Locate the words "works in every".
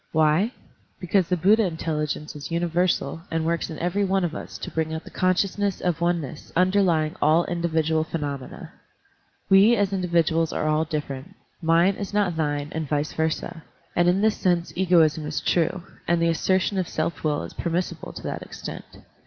3.45-4.03